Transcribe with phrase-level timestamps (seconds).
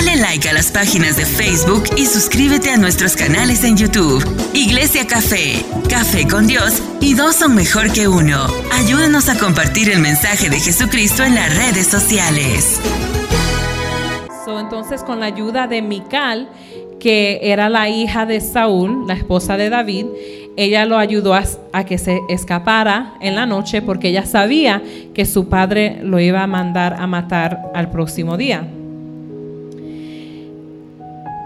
[0.00, 4.24] Dale like a las páginas de Facebook y suscríbete a nuestros canales en YouTube.
[4.54, 8.46] Iglesia Café, Café con Dios y dos son mejor que uno.
[8.72, 12.80] Ayúdanos a compartir el mensaje de Jesucristo en las redes sociales.
[14.58, 16.48] entonces, con la ayuda de Mical,
[16.98, 20.06] que era la hija de Saúl, la esposa de David,
[20.56, 24.82] ella lo ayudó a, que se escapara en la noche porque ella sabía
[25.12, 28.66] que su padre lo iba a mandar a matar al próximo día.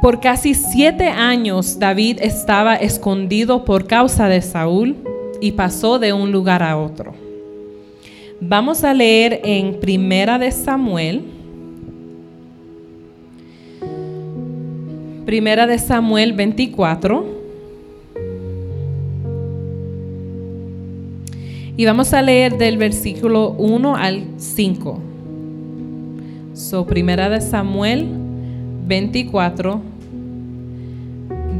[0.05, 4.97] Por casi siete años David estaba escondido por causa de Saúl
[5.41, 7.15] y pasó de un lugar a otro.
[8.39, 11.25] Vamos a leer en Primera de Samuel.
[15.25, 17.25] Primera de Samuel 24.
[21.79, 25.01] Y vamos a leer del versículo 1 al 5.
[26.53, 28.07] So, primera de Samuel
[28.87, 29.94] 24,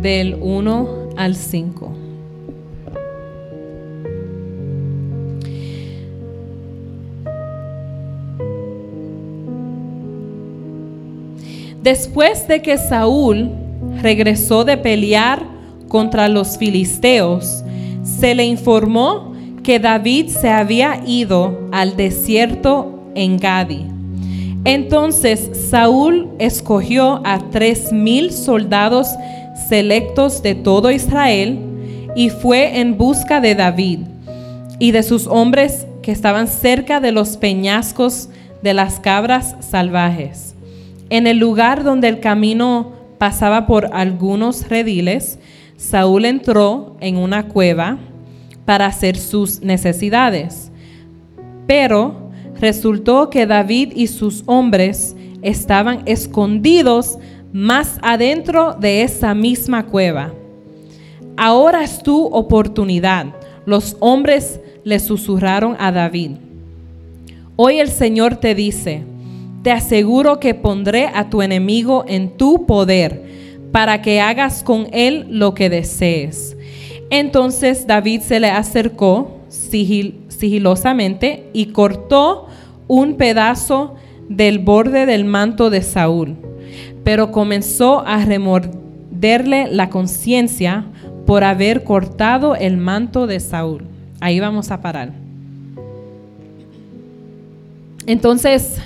[0.01, 1.93] del 1 al 5.
[11.83, 13.51] Después de que Saúl
[14.01, 15.43] regresó de pelear
[15.89, 17.63] contra los filisteos,
[18.03, 23.87] se le informó que David se había ido al desierto en Gadi.
[24.65, 29.09] Entonces Saúl escogió a tres mil soldados
[29.69, 31.59] selectos de todo Israel
[32.15, 34.01] y fue en busca de David
[34.79, 38.29] y de sus hombres que estaban cerca de los peñascos
[38.63, 40.55] de las cabras salvajes.
[41.11, 45.39] En el lugar donde el camino pasaba por algunos rediles,
[45.77, 47.99] Saúl entró en una cueva
[48.65, 50.71] para hacer sus necesidades.
[51.67, 57.19] Pero resultó que David y sus hombres estaban escondidos
[57.55, 60.35] más adentro de esa misma cueva.
[61.37, 63.27] Ahora es tu oportunidad.
[63.65, 66.33] Los hombres le susurraron a David.
[67.55, 69.05] Hoy el Señor te dice,
[69.63, 73.23] te aseguro que pondré a tu enemigo en tu poder
[73.71, 76.57] para que hagas con él lo que desees.
[77.09, 82.49] Entonces David se le acercó sigilosamente y cortó
[82.89, 83.95] un pedazo
[84.29, 86.35] del borde del manto de Saúl,
[87.05, 90.85] pero comenzó a remorderle la conciencia
[91.27, 93.85] por haber cortado el manto de Saúl.
[94.21, 95.13] Ahí vamos a parar.
[98.07, 98.77] Entonces,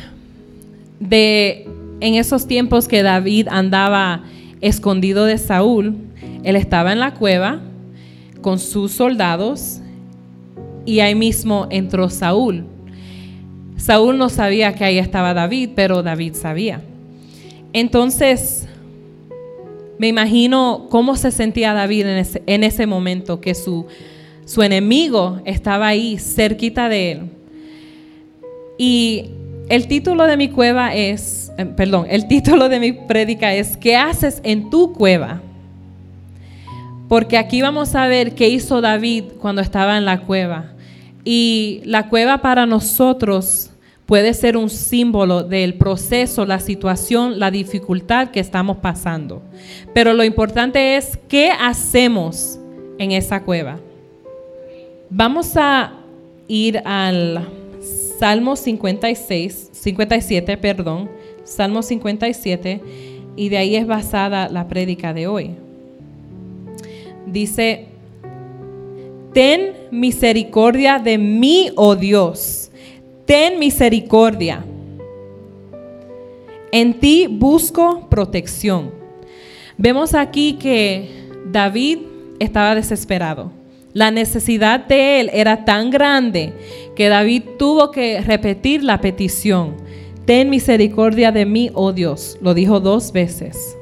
[1.00, 1.66] de
[2.00, 4.22] en esos tiempos que David andaba
[4.60, 5.96] escondido de Saúl,
[6.44, 7.60] él estaba en la cueva
[8.40, 9.80] con sus soldados
[10.84, 12.64] y ahí mismo entró Saúl.
[13.76, 16.82] Saúl no sabía que ahí estaba David, pero David sabía.
[17.80, 18.66] Entonces,
[19.98, 22.06] me imagino cómo se sentía David
[22.46, 23.86] en ese, momento, que su,
[24.44, 27.20] su enemigo estaba ahí cerquita de él.
[28.78, 29.26] Y
[29.68, 33.94] el título de mi cueva es, eh, perdón, el título de mi prédica es, ¿qué
[33.94, 35.40] haces en tu cueva?
[37.08, 40.72] Porque aquí vamos a ver qué hizo David cuando estaba en la cueva.
[41.24, 43.70] Y la cueva para nosotros
[44.08, 49.42] puede ser un símbolo del proceso, la situación, la dificultad que estamos pasando.
[49.94, 52.58] Pero lo importante es qué hacemos
[52.98, 53.78] en esa cueva.
[55.10, 55.92] Vamos a
[56.48, 57.46] ir al
[58.18, 61.08] Salmo 56, 57, perdón,
[61.44, 62.80] Salmo 57,
[63.36, 65.54] y de ahí es basada la prédica de hoy
[67.32, 67.86] dice,
[69.32, 72.67] ten misericordia de mí, oh Dios,
[73.28, 74.64] ten misericordia.
[76.72, 78.90] En ti busco protección.
[79.76, 81.10] Vemos aquí que
[81.52, 81.98] David
[82.38, 83.52] estaba desesperado.
[83.92, 86.54] La necesidad de él era tan grande
[86.96, 89.76] que David tuvo que repetir la petición.
[90.24, 92.38] Ten misericordia de mí, oh Dios.
[92.40, 93.76] Lo dijo dos veces.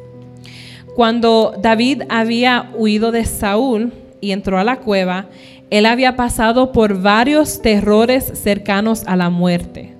[0.96, 5.28] Cuando David había huido de Saúl y entró a la cueva,
[5.70, 9.94] él había pasado por varios terrores cercanos a la muerte.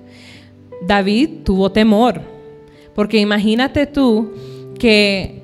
[0.85, 2.21] David tuvo temor,
[2.95, 4.31] porque imagínate tú
[4.79, 5.41] que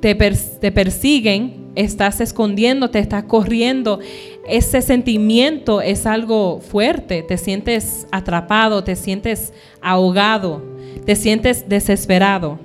[0.00, 4.00] te, te persiguen, estás escondiéndote, estás corriendo.
[4.46, 10.62] Ese sentimiento es algo fuerte, te sientes atrapado, te sientes ahogado,
[11.06, 12.58] te sientes desesperado.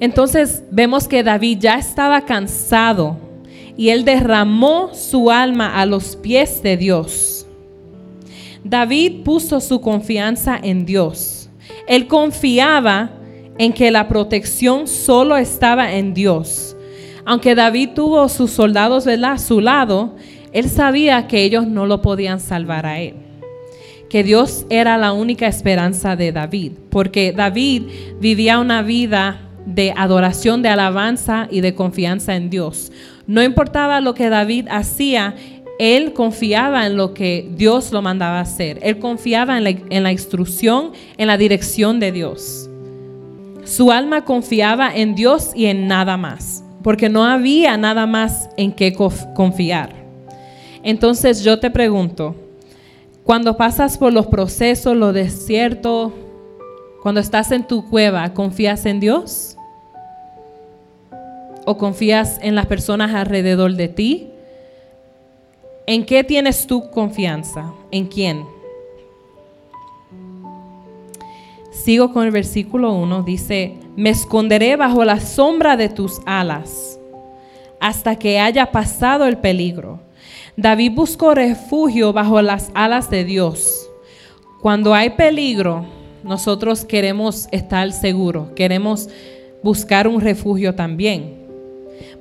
[0.00, 3.16] Entonces vemos que David ya estaba cansado
[3.82, 7.48] y él derramó su alma a los pies de Dios.
[8.62, 11.50] David puso su confianza en Dios.
[11.88, 13.10] Él confiaba
[13.58, 16.76] en que la protección solo estaba en Dios.
[17.24, 20.14] Aunque David tuvo sus soldados a su lado,
[20.52, 23.16] él sabía que ellos no lo podían salvar a él.
[24.08, 27.82] Que Dios era la única esperanza de David, porque David
[28.20, 32.92] vivía una vida de adoración, de alabanza y de confianza en Dios.
[33.32, 35.34] No importaba lo que David hacía,
[35.78, 38.78] él confiaba en lo que Dios lo mandaba hacer.
[38.82, 42.68] Él confiaba en la, en la, instrucción, en la dirección de Dios.
[43.64, 48.70] Su alma confiaba en Dios y en nada más, porque no había nada más en
[48.70, 49.94] qué confiar.
[50.82, 52.36] Entonces yo te pregunto,
[53.24, 56.12] cuando pasas por los procesos, los desiertos,
[57.02, 59.56] cuando estás en tu cueva, ¿confías en Dios?
[61.64, 64.30] ¿O confías en las personas alrededor de ti?
[65.86, 67.72] ¿En qué tienes tu confianza?
[67.90, 68.44] ¿En quién?
[71.70, 76.98] Sigo con el versículo 1, dice, me esconderé bajo la sombra de tus alas
[77.82, 79.98] hasta que haya pasado el peligro.
[80.56, 83.90] David buscó refugio bajo las alas de Dios.
[84.60, 85.84] Cuando hay peligro,
[86.22, 89.08] nosotros queremos estar seguros, queremos
[89.64, 91.41] buscar un refugio también.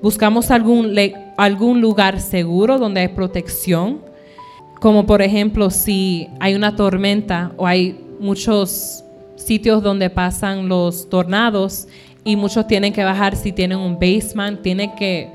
[0.01, 0.95] Buscamos algún,
[1.37, 4.01] algún lugar seguro donde hay protección,
[4.79, 9.03] como por ejemplo si hay una tormenta o hay muchos
[9.35, 11.87] sitios donde pasan los tornados
[12.23, 15.29] y muchos tienen que bajar si tienen un basement, tienen que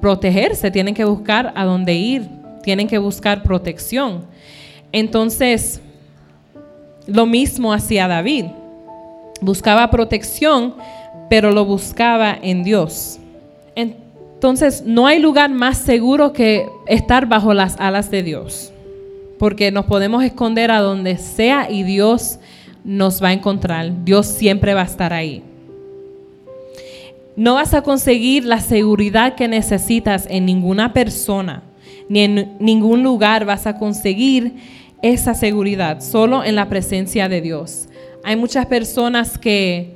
[0.00, 2.28] protegerse, tienen que buscar a dónde ir,
[2.62, 4.26] tienen que buscar protección.
[4.92, 5.80] Entonces,
[7.06, 8.46] lo mismo hacía David.
[9.40, 10.74] Buscaba protección,
[11.28, 13.18] pero lo buscaba en Dios.
[13.78, 18.72] Entonces, no hay lugar más seguro que estar bajo las alas de Dios,
[19.38, 22.40] porque nos podemos esconder a donde sea y Dios
[22.82, 24.04] nos va a encontrar.
[24.04, 25.44] Dios siempre va a estar ahí.
[27.36, 31.62] No vas a conseguir la seguridad que necesitas en ninguna persona,
[32.08, 34.54] ni en ningún lugar vas a conseguir
[35.02, 37.88] esa seguridad, solo en la presencia de Dios.
[38.24, 39.94] Hay muchas personas que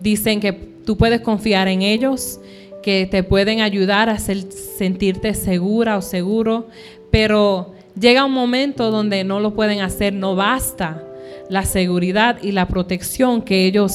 [0.00, 2.40] dicen que tú puedes confiar en ellos,
[2.82, 6.68] que te pueden ayudar a sentirte segura o seguro,
[7.10, 11.04] pero llega un momento donde no lo pueden hacer, no basta
[11.48, 13.94] la seguridad y la protección que ellos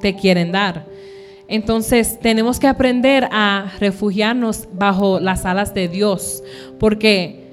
[0.00, 0.86] te quieren dar.
[1.48, 6.44] Entonces tenemos que aprender a refugiarnos bajo las alas de Dios,
[6.78, 7.50] porque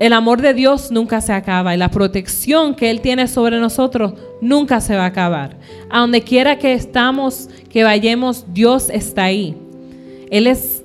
[0.00, 4.14] el amor de Dios nunca se acaba y la protección que Él tiene sobre nosotros
[4.42, 5.56] nunca se va a acabar.
[5.88, 9.56] A donde quiera que estamos, que vayamos, Dios está ahí.
[10.30, 10.82] Él es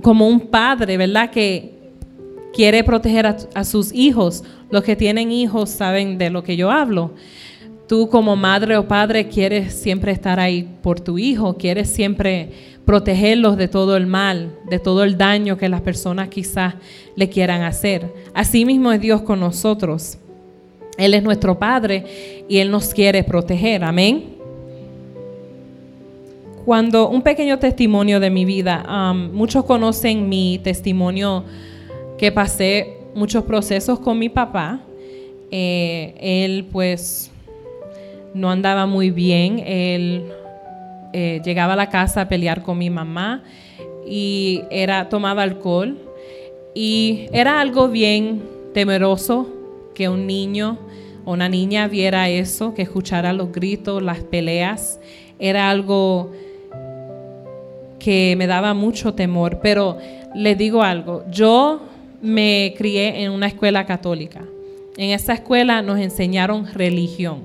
[0.00, 1.30] como un padre, ¿verdad?
[1.30, 1.74] Que
[2.54, 4.44] quiere proteger a, sus hijos.
[4.70, 7.12] Los que tienen hijos saben de lo que yo hablo.
[7.88, 12.50] Tú como madre o padre quieres siempre estar ahí por tu hijo, quieres siempre
[12.84, 16.74] protegerlos de todo el mal, de todo el daño que las personas quizás
[17.16, 18.12] le quieran hacer.
[18.34, 20.18] Así mismo es Dios con nosotros.
[20.98, 22.04] Él es nuestro Padre
[22.48, 23.84] y Él nos quiere proteger.
[23.84, 24.36] Amén.
[26.64, 31.44] Cuando un pequeño testimonio de mi vida, um, muchos conocen mi testimonio
[32.18, 34.80] que pasé muchos procesos con mi papá.
[35.52, 37.30] Eh, él pues
[38.34, 39.60] no andaba muy bien.
[39.60, 40.32] Él
[41.12, 43.44] eh, llegaba a la casa a pelear con mi mamá
[44.06, 45.96] y era tomaba alcohol
[46.74, 48.42] y era algo bien
[48.74, 49.55] temeroso
[49.96, 50.78] que un niño
[51.24, 55.00] o una niña viera eso, que escuchara los gritos, las peleas.
[55.38, 56.32] Era algo
[57.98, 59.96] que me daba mucho temor, pero
[60.34, 61.80] le digo algo, yo
[62.20, 64.42] me crié en una escuela católica.
[64.98, 67.40] En esa escuela nos enseñaron religión,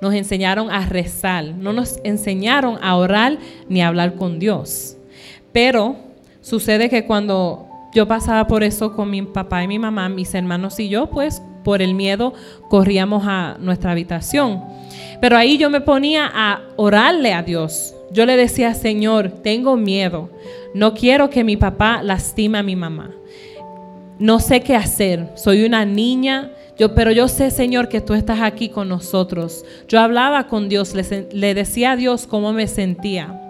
[0.00, 4.96] nos enseñaron a rezar, no nos enseñaron a orar ni a hablar con Dios.
[5.52, 5.96] Pero
[6.40, 10.80] sucede que cuando yo pasaba por eso con mi papá y mi mamá, mis hermanos
[10.80, 12.34] y yo, pues por el miedo
[12.68, 14.62] corríamos a nuestra habitación.
[15.20, 17.94] Pero ahí yo me ponía a orarle a Dios.
[18.10, 20.30] Yo le decía, Señor, tengo miedo.
[20.74, 23.10] No quiero que mi papá lastime a mi mamá
[24.22, 25.30] no sé qué hacer.
[25.34, 29.64] Soy una niña, yo, pero yo sé, Señor, que tú estás aquí con nosotros.
[29.88, 33.40] Yo hablaba con Dios, le, le decía a Dios cómo me sentía.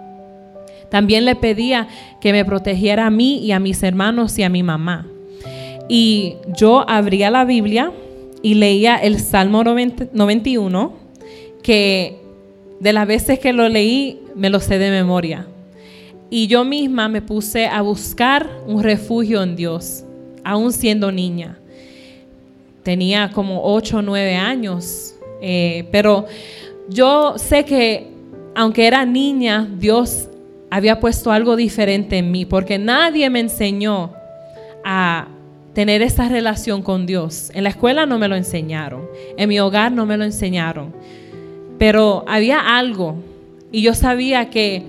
[0.89, 1.87] También le pedía
[2.19, 5.07] que me protegiera a mí y a mis hermanos y a mi mamá.
[5.87, 7.91] Y yo abría la Biblia
[8.43, 10.93] y leía el Salmo 91,
[11.63, 12.19] que
[12.79, 15.47] de las veces que lo leí me lo sé de memoria.
[16.29, 20.03] Y yo misma me puse a buscar un refugio en Dios
[20.43, 21.57] aún siendo niña.
[22.83, 26.25] Tenía como 8 o 9 años, eh, pero
[26.89, 28.07] yo sé que
[28.55, 30.27] aunque era niña, Dios
[30.69, 34.11] había puesto algo diferente en mí, porque nadie me enseñó
[34.83, 35.27] a
[35.73, 37.51] tener esa relación con Dios.
[37.53, 40.93] En la escuela no me lo enseñaron, en mi hogar no me lo enseñaron,
[41.77, 43.15] pero había algo
[43.71, 44.83] y yo sabía que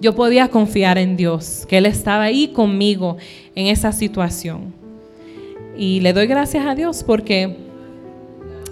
[0.00, 3.18] yo podía confiar en Dios, que Él estaba ahí conmigo
[3.54, 4.72] en esa situación.
[5.76, 7.56] Y le doy gracias a Dios porque,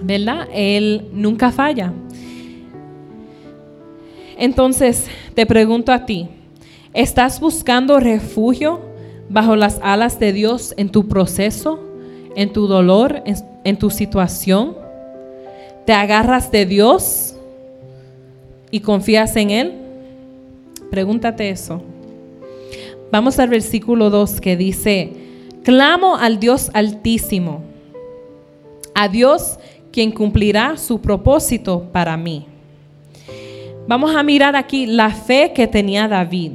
[0.00, 0.48] ¿verdad?
[0.52, 1.92] Él nunca falla.
[4.38, 6.28] Entonces, te pregunto a ti,
[6.94, 8.87] ¿estás buscando refugio
[9.28, 11.80] bajo las alas de Dios en tu proceso,
[12.34, 13.22] en tu dolor,
[13.64, 14.76] en, tu situación?
[15.84, 17.34] ¿Te agarras de Dios
[18.70, 19.72] y confías en Él?
[20.90, 21.82] Pregúntate eso.
[23.10, 25.12] Vamos al versículo 2 que dice,
[25.62, 27.62] clamo al Dios altísimo,
[28.94, 29.58] a Dios
[29.92, 32.46] quien cumplirá su propósito para mí.
[33.86, 36.52] Vamos a mirar aquí la fe que tenía David.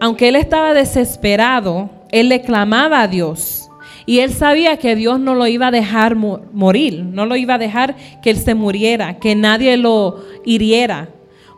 [0.00, 3.68] Aunque él estaba desesperado, él le clamaba a Dios.
[4.04, 7.58] Y él sabía que Dios no lo iba a dejar morir, no lo iba a
[7.58, 11.08] dejar que él se muriera, que nadie lo hiriera.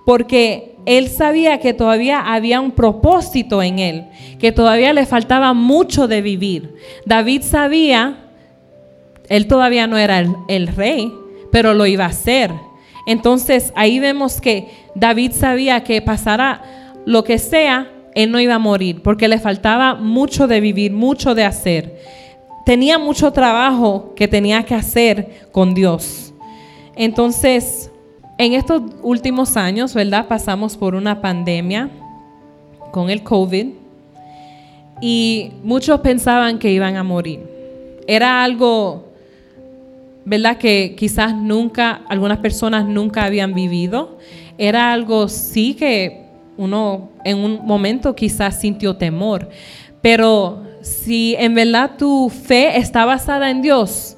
[0.07, 4.07] Porque él sabía que todavía había un propósito en él,
[4.39, 6.75] que todavía le faltaba mucho de vivir.
[7.05, 8.17] David sabía,
[9.29, 11.13] él todavía no era el, rey,
[11.53, 12.51] pero lo iba a hacer.
[13.07, 16.63] Entonces ahí vemos que David sabía que pasara
[17.05, 17.89] lo que sea,
[18.19, 22.01] él no iba a morir, porque le faltaba mucho de vivir, mucho de hacer.
[22.67, 26.35] Tenía mucho trabajo que tenía que hacer con Dios.
[26.97, 27.93] Entonces,
[28.37, 30.27] en estos últimos años, ¿verdad?
[30.27, 31.91] Pasamos por una pandemia
[32.91, 33.69] con el COVID
[35.01, 37.41] y muchos pensaban que iban a morir.
[38.09, 39.09] Era algo
[40.25, 40.59] ¿verdad?
[40.59, 44.19] Que quizás nunca, algunas personas nunca habían vivido.
[44.59, 46.28] Era algo sí que
[46.59, 49.49] uno en un momento quizás sintió temor,
[50.03, 54.17] pero si en verdad tu fe está basada en Dios,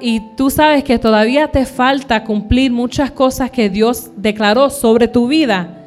[0.00, 5.28] y tú sabes que todavía te falta cumplir muchas cosas que Dios declaró sobre tu
[5.28, 5.78] vida,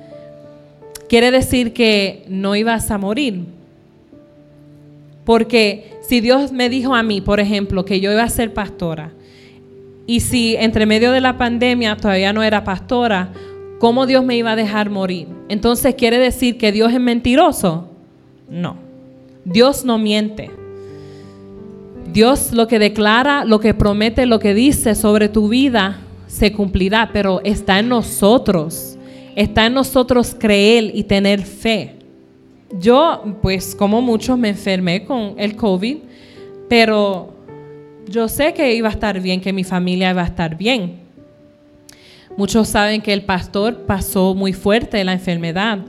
[1.10, 3.44] quiere decir que no ibas a morir.
[5.25, 9.12] Porque si Dios me dijo a mí, por ejemplo, que yo iba a ser pastora,
[10.06, 13.34] y si entre medio de la pandemia todavía no era pastora,
[13.79, 15.27] ¿cómo Dios me iba a dejar morir?
[15.50, 17.89] Entonces, ¿quiere decir que Dios es mentiroso?
[18.50, 18.77] No.
[19.46, 20.51] Dios no miente.
[22.12, 27.10] Dios lo que declara, lo que promete, lo que dice sobre tu vida, se cumplirá,
[27.13, 28.98] pero está en nosotros.
[29.36, 31.96] Está en nosotros creer y tener fe.
[32.79, 35.98] Yo, pues como muchos, me enfermé con el COVID,
[36.67, 37.34] pero
[38.10, 41.07] yo sé que iba a estar bien, que mi familia iba a estar bien.
[42.38, 45.79] Muchos saben que el pastor pasó muy fuerte la enfermedad.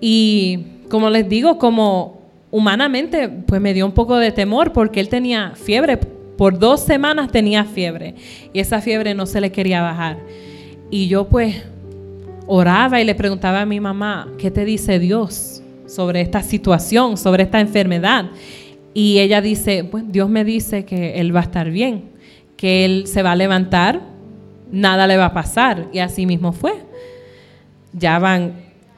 [0.00, 5.08] Y como les digo, como humanamente, pues me dio un poco de temor porque él
[5.08, 5.98] tenía fiebre.
[5.98, 8.14] Por dos semanas tenía fiebre
[8.52, 10.18] y esa fiebre no se le quería bajar.
[10.90, 11.62] Y yo pues
[12.46, 15.62] oraba y le preguntaba a mi mamá, ¿qué te dice Dios?
[15.92, 18.26] sobre esta situación, sobre esta enfermedad.
[18.94, 22.04] Y ella dice, pues Dios me dice que él va a estar bien,
[22.56, 24.00] que él se va a levantar,
[24.72, 25.86] nada le va a pasar.
[25.92, 26.72] Y así mismo fue.
[27.92, 28.54] Ya van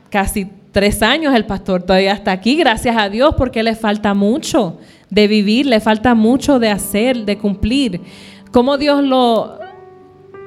[0.09, 4.79] casi tres años, el pastor todavía está aquí, gracias a Dios, porque le falta mucho
[5.11, 8.01] de vivir, le falta mucho de hacer, de cumplir.
[8.51, 9.59] ¿Cómo Dios lo,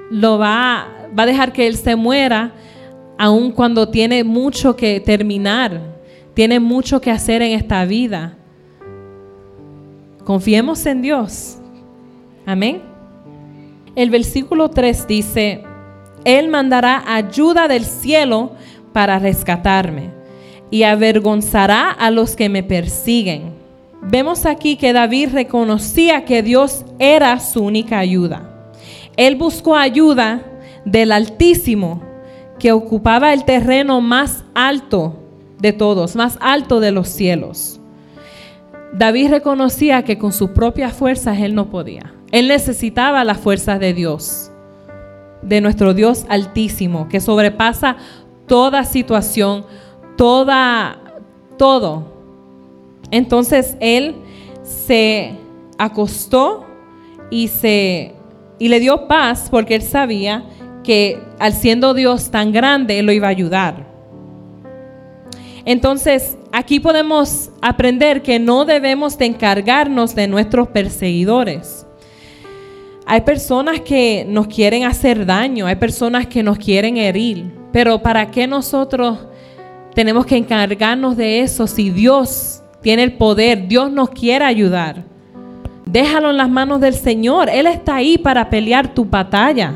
[0.10, 2.54] lo va, va a dejar que él se muera,
[3.18, 5.98] aun cuando tiene mucho que terminar?
[6.38, 8.38] tiene mucho que hacer en esta vida.
[10.24, 11.58] Confiemos en Dios.
[12.46, 12.84] Amén.
[13.98, 15.64] El versículo 3 dice,
[16.24, 18.52] Él mandará ayuda del cielo
[18.94, 20.12] para rescatarme
[20.70, 23.56] y avergonzará a los que me persiguen.
[24.04, 28.72] Vemos aquí que David reconocía que Dios era su única ayuda.
[29.16, 30.44] Él buscó ayuda
[30.86, 32.04] del Altísimo
[32.60, 35.16] que ocupaba el terreno más alto
[35.58, 37.80] de todos, más alto de los cielos.
[38.94, 42.14] David reconocía que con sus propias fuerzas él no podía.
[42.32, 44.52] Él necesitaba las fuerzas de Dios,
[45.42, 47.98] de nuestro Dios altísimo, que sobrepasa
[48.48, 49.66] toda situación,
[50.18, 51.00] toda,
[51.58, 52.14] todo.
[53.12, 54.16] Entonces él
[54.64, 55.36] se
[55.78, 56.66] acostó
[57.30, 58.14] y se
[58.60, 60.44] y le dio paz porque él sabía
[60.84, 63.88] que al siendo Dios tan grande él lo iba a ayudar.
[65.66, 71.87] Entonces, aquí podemos aprender que no debemos de encargarnos de nuestros perseguidores.
[73.10, 78.30] Hay personas que nos quieren hacer daño, hay personas que nos quieren herir, pero ¿para
[78.30, 79.18] qué nosotros
[79.96, 85.06] tenemos que encargarnos de eso si Dios tiene el poder, Dios nos quiere ayudar?
[85.86, 89.74] Déjalo en las manos del Señor, Él está ahí para pelear tu batalla.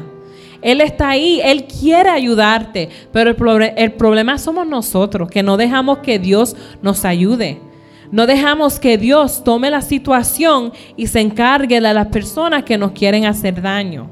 [0.62, 6.00] Él está ahí, Él quiere ayudarte, pero el, el problema somos nosotros, que no dejamos
[6.00, 7.62] que Dios nos ayude.
[8.12, 12.92] No dejamos que Dios tome la situación y se encargue de las personas que nos
[12.92, 14.10] quieren hacer daño.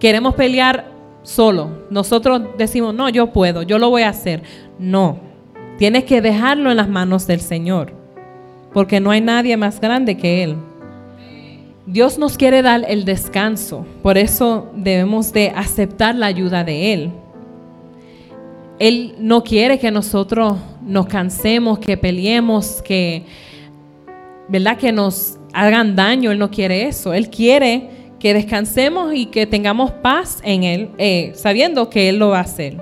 [0.00, 0.90] Queremos pelear
[1.22, 1.84] solo.
[1.88, 4.42] Nosotros decimos, no, yo puedo, yo lo voy a hacer.
[4.78, 5.20] No,
[5.78, 7.92] tienes que dejarlo en las manos del Señor,
[8.72, 10.56] porque no hay nadie más grande que Él.
[11.86, 17.12] Dios nos quiere dar el descanso, por eso debemos de aceptar la ayuda de Él.
[18.78, 23.24] Él no quiere que nosotros nos cansemos, que peleemos, que,
[24.48, 24.76] ¿verdad?
[24.76, 26.30] Que nos hagan daño.
[26.30, 27.14] Él no quiere eso.
[27.14, 32.28] Él quiere que descansemos y que tengamos paz en Él, eh, sabiendo que Él lo
[32.28, 32.80] va a hacer.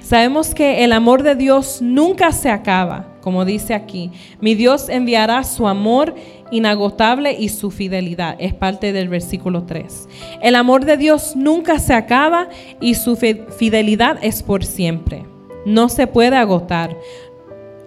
[0.00, 4.10] Sabemos que el amor de Dios nunca se acaba, como dice aquí.
[4.40, 6.14] Mi Dios enviará su amor
[6.50, 8.36] inagotable y su fidelidad.
[8.38, 10.08] Es parte del versículo 3.
[10.42, 12.48] El amor de Dios nunca se acaba
[12.80, 15.24] y su fidelidad es por siempre.
[15.64, 16.96] No se puede agotar.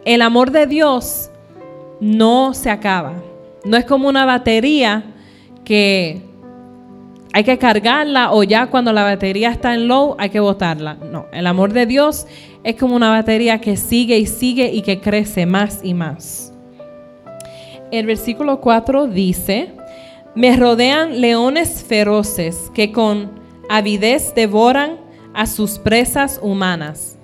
[0.06, 1.30] El amor de Dios
[2.00, 3.14] no se acaba.
[3.66, 5.04] No es como una batería
[5.64, 6.22] que
[7.32, 10.96] hay que cargarla o ya cuando la batería está en low hay que botarla.
[10.96, 12.28] No, el amor de Dios
[12.64, 16.53] es como una batería que sigue y sigue y que crece más y más
[18.00, 19.72] el versículo 4 dice,
[20.34, 24.98] me rodean leones feroces que con avidez devoran
[25.34, 27.18] a sus presas humanas.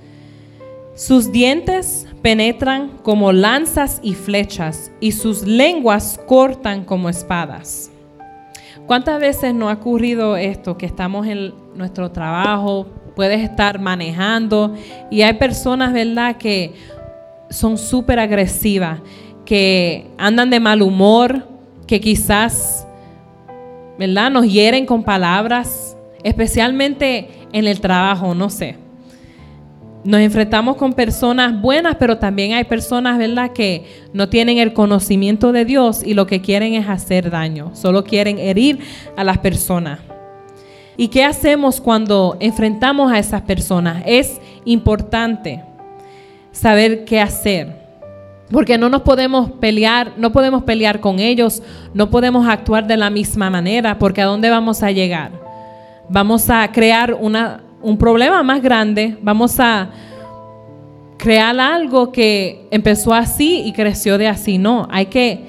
[0.93, 7.89] Sus dientes penetran como lanzas y flechas y sus lenguas cortan como espadas.
[8.85, 10.77] ¿Cuántas veces no ha ocurrido esto?
[10.77, 12.85] Que estamos en nuestro trabajo,
[13.15, 14.75] puedes estar manejando
[15.09, 16.73] y hay personas, ¿verdad?, que
[17.49, 18.99] son súper agresivas
[19.49, 21.47] que andan de mal humor,
[21.87, 22.85] que quizás,
[23.97, 24.29] ¿verdad?
[24.29, 28.75] Nos hieren con palabras, especialmente en el trabajo, no sé.
[30.03, 35.51] Nos enfrentamos con personas buenas, pero también hay personas, ¿verdad?, que no tienen el conocimiento
[35.51, 38.77] de Dios y lo que quieren es hacer daño, solo quieren herir
[39.17, 39.97] a las personas.
[40.95, 44.03] ¿Y qué hacemos cuando enfrentamos a esas personas?
[44.05, 45.63] Es importante
[46.51, 47.88] saber qué hacer.
[48.51, 51.61] Porque no nos podemos pelear, no podemos pelear con ellos,
[51.93, 55.31] no podemos actuar de la misma manera, porque ¿a dónde vamos a llegar?
[56.09, 59.89] Vamos a crear un problema más grande, vamos a
[61.19, 64.57] crear algo que empezó así y creció de así.
[64.57, 65.43] No, hay que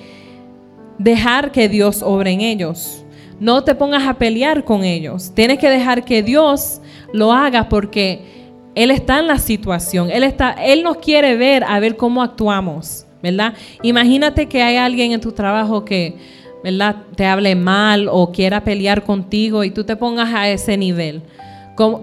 [0.99, 3.05] dejar que Dios obre en ellos.
[3.39, 5.33] No te pongas a pelear con ellos.
[5.35, 6.83] Tienes que dejar que Dios
[7.15, 8.40] lo haga porque
[8.75, 13.07] él está en la situación, Él, está, Él nos quiere ver a ver cómo actuamos,
[13.23, 13.55] ¿verdad?
[13.83, 16.17] Imagínate que hay alguien en tu trabajo que,
[16.63, 16.97] ¿verdad?
[17.17, 21.23] Te hable mal o quiera pelear contigo y tú te pongas a ese nivel.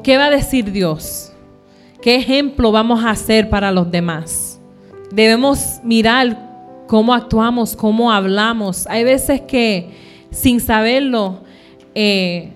[0.03, 1.31] ¿Qué va a decir Dios?
[2.01, 4.59] ¿Qué ejemplo vamos a hacer para los demás?
[5.11, 6.37] Debemos mirar
[6.87, 8.87] cómo actuamos, cómo hablamos.
[8.87, 9.89] Hay veces que
[10.31, 11.39] sin saberlo
[11.95, 12.51] eh,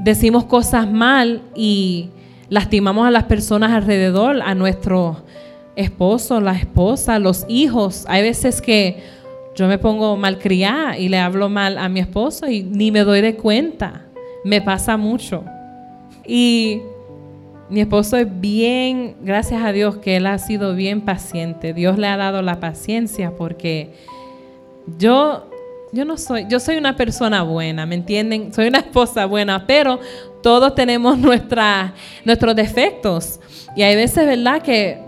[0.00, 2.10] decimos cosas mal y
[2.48, 5.24] lastimamos a las personas alrededor, a nuestro
[5.76, 8.04] esposo, la esposa, los hijos.
[8.08, 9.02] Hay veces que
[9.54, 13.20] yo me pongo malcriada y le hablo mal a mi esposo y ni me doy
[13.20, 14.06] de cuenta.
[14.44, 15.44] Me pasa mucho.
[16.26, 16.80] Y
[17.70, 21.74] mi esposo es bien, gracias a Dios que él ha sido bien paciente.
[21.74, 23.92] Dios le ha dado la paciencia porque
[24.96, 25.50] yo
[25.92, 28.52] yo no soy, yo soy una persona buena, ¿me entienden?
[28.52, 29.98] Soy una esposa buena, pero
[30.42, 33.40] todos tenemos nuestra, nuestros defectos.
[33.74, 34.98] Y hay veces, ¿verdad?, que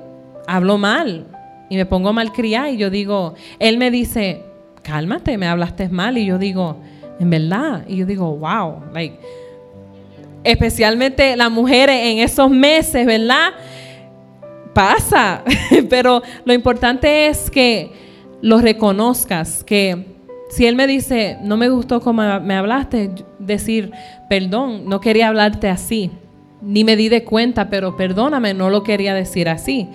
[0.47, 1.27] hablo mal
[1.69, 4.45] y me pongo mal criada y yo digo, él me dice,
[4.83, 6.19] cálmate, me hablaste mal.
[6.19, 6.81] Y yo digo,
[7.21, 7.85] en verdad.
[7.87, 9.19] Y yo digo, wow, like,
[10.43, 13.51] especialmente las mujeres en esos meses, ¿verdad?
[14.73, 15.45] Pasa,
[15.91, 17.93] pero lo importante es que
[18.41, 20.07] lo reconozcas, que
[20.51, 23.93] si él me dice, no me gustó como me hablaste, decir,
[24.29, 26.11] perdón, no quería hablarte así,
[26.61, 29.89] ni me di de cuenta, pero perdóname, no lo quería decir así.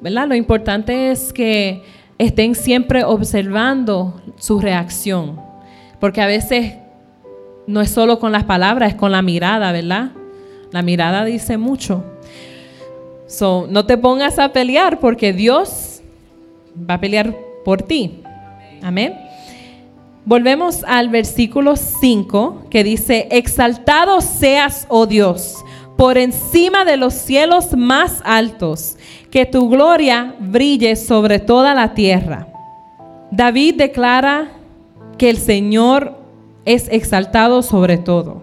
[0.00, 0.28] ¿Verdad?
[0.28, 1.82] Lo importante es que
[2.18, 5.40] estén siempre observando su reacción,
[6.00, 6.74] porque a veces
[7.66, 10.10] no es solo con las palabras, es con la mirada, ¿verdad?
[10.72, 12.04] La mirada dice mucho.
[13.26, 16.02] So, no te pongas a pelear porque Dios
[16.78, 18.20] va a pelear por ti.
[18.82, 19.23] Amén.
[20.26, 25.62] Volvemos al versículo 5 que dice, exaltado seas, oh Dios,
[25.98, 28.96] por encima de los cielos más altos,
[29.30, 32.48] que tu gloria brille sobre toda la tierra.
[33.30, 34.48] David declara
[35.18, 36.16] que el Señor
[36.64, 38.42] es exaltado sobre todo.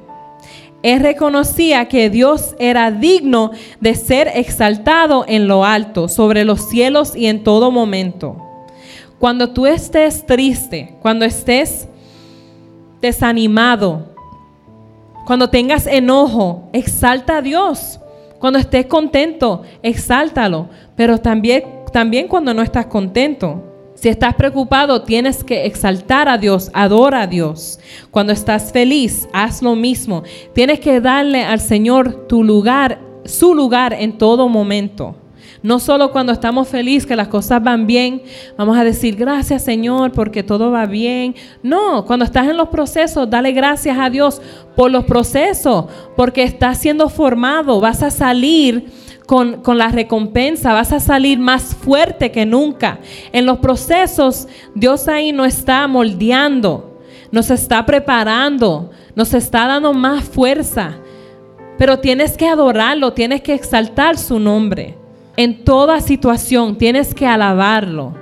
[0.84, 7.16] Él reconocía que Dios era digno de ser exaltado en lo alto, sobre los cielos
[7.16, 8.51] y en todo momento.
[9.22, 11.88] Cuando tú estés triste, cuando estés
[13.00, 14.16] desanimado,
[15.28, 18.00] cuando tengas enojo, exalta a Dios.
[18.40, 20.70] Cuando estés contento, exáltalo.
[20.96, 26.72] Pero también, también cuando no estás contento, si estás preocupado, tienes que exaltar a Dios,
[26.74, 27.80] adora a Dios.
[28.10, 30.24] Cuando estás feliz, haz lo mismo.
[30.56, 35.21] Tienes que darle al Señor tu lugar, su lugar en todo momento.
[35.64, 38.24] No solo cuando estamos felices, que las cosas van bien,
[38.58, 41.36] vamos a decir gracias Señor porque todo va bien.
[41.62, 44.42] No, cuando estás en los procesos, dale gracias a Dios
[44.76, 48.92] por los procesos, porque estás siendo formado, vas a salir
[49.28, 53.00] con, con, la recompensa, vas a salir más fuerte que nunca.
[53.32, 57.00] En los procesos, Dios ahí no está moldeando,
[57.32, 60.98] nos está preparando, nos está dando más fuerza.
[61.78, 65.01] Pero tienes que adorarlo, tienes que exaltar su nombre.
[65.38, 68.14] En toda situación tienes que alabarlo.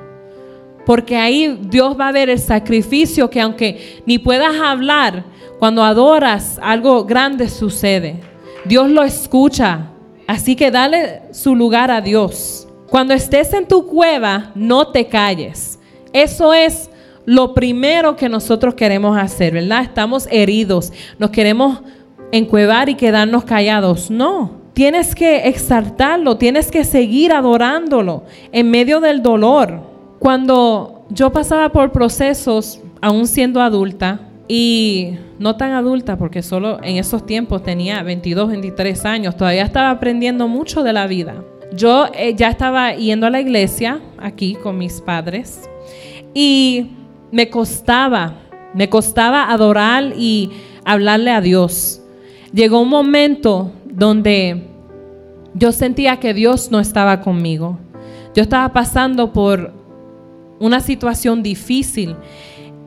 [0.85, 5.23] Porque ahí Dios va a ver el sacrificio que aunque ni puedas hablar,
[5.59, 8.21] cuando adoras algo grande sucede.
[8.65, 9.91] Dios lo escucha.
[10.25, 12.67] Así que dale su lugar a Dios.
[12.89, 15.79] Cuando estés en tu cueva, no te calles.
[16.13, 16.89] Eso es
[17.25, 19.83] lo primero que nosotros queremos hacer, ¿verdad?
[19.83, 21.81] Estamos heridos, nos queremos
[22.31, 24.09] encuevar y quedarnos callados.
[24.09, 29.81] No, Tienes que exaltarlo, tienes que seguir adorándolo en medio del dolor.
[30.19, 36.97] Cuando yo pasaba por procesos, aún siendo adulta, y no tan adulta porque solo en
[36.97, 41.35] esos tiempos tenía 22, 23 años, todavía estaba aprendiendo mucho de la vida.
[41.71, 45.69] Yo eh, ya estaba yendo a la iglesia aquí con mis padres
[46.33, 46.87] y
[47.31, 48.33] me costaba,
[48.73, 50.49] me costaba adorar y
[50.83, 51.98] hablarle a Dios.
[52.53, 54.63] Llegó un momento donde
[55.53, 57.77] yo sentía que Dios no estaba conmigo.
[58.35, 59.73] Yo estaba pasando por
[60.59, 62.15] una situación difícil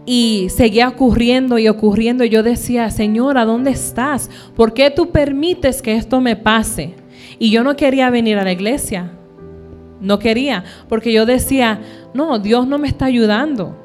[0.05, 2.25] y seguía ocurriendo y ocurriendo.
[2.25, 4.31] Y yo decía, Señor, ¿a dónde estás?
[4.57, 6.95] ¿Por qué tú permites que esto me pase?
[7.39, 9.13] Y yo no quería venir a la iglesia.
[10.01, 11.81] No quería, porque yo decía,
[12.13, 13.77] no, Dios no me está ayudando.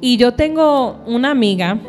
[0.00, 1.80] Y yo tengo una amiga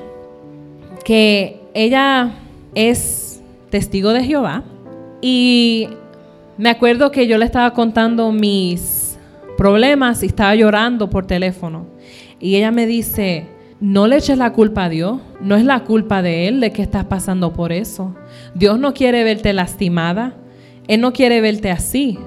[1.06, 2.32] que ella
[2.76, 4.64] es testigo de Jehová
[5.22, 5.90] y
[6.58, 9.18] me acuerdo que yo le estaba contando mis
[9.58, 11.88] problemas y estaba llorando por teléfono.
[12.40, 13.48] Y ella me dice,
[13.80, 16.82] no le eches la culpa a Dios, no es la culpa de Él de que
[16.82, 18.16] estás pasando por eso.
[18.54, 20.36] Dios no quiere verte lastimada,
[20.88, 22.20] Él no quiere verte así.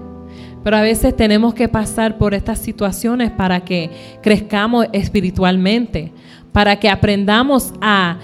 [0.65, 6.13] Pero a veces tenemos que pasar por estas situaciones para que crezcamos espiritualmente,
[6.51, 8.19] para que aprendamos a